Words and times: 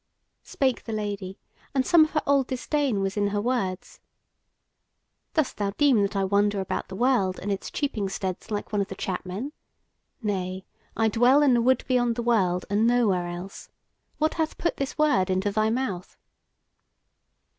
Spake 0.41 0.85
the 0.85 0.93
Lady, 0.93 1.37
and 1.75 1.85
some 1.85 2.05
of 2.05 2.09
her 2.13 2.23
old 2.25 2.47
disdain 2.47 3.01
was 3.01 3.15
in 3.17 3.27
her 3.27 3.39
words: 3.39 3.99
"Dost 5.35 5.57
thou 5.57 5.73
deem 5.77 6.01
that 6.01 6.15
I 6.15 6.23
wander 6.23 6.59
about 6.59 6.87
the 6.87 6.95
world 6.95 7.37
and 7.39 7.51
its 7.51 7.69
cheaping 7.69 8.09
steads 8.09 8.49
like 8.49 8.73
one 8.73 8.81
of 8.81 8.87
the 8.87 8.95
chap 8.95 9.27
men? 9.27 9.51
Nay, 10.23 10.65
I 10.97 11.07
dwell 11.07 11.43
in 11.43 11.53
the 11.53 11.61
Wood 11.61 11.83
beyond 11.87 12.15
the 12.15 12.23
World, 12.23 12.65
and 12.67 12.87
nowhere 12.87 13.27
else. 13.27 13.69
What 14.17 14.33
hath 14.33 14.57
put 14.57 14.77
this 14.77 14.97
word 14.97 15.29
into 15.29 15.51
thy 15.51 15.69
mouth?" 15.69 16.17